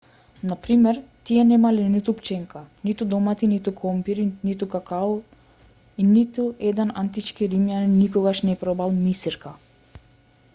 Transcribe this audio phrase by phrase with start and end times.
[0.49, 0.99] на пример
[1.29, 5.13] тие немале ниту пченка ниту домати ниту компири ниту какао
[6.05, 9.55] и ниту еден антички римјанин никогаш не пробал мисирка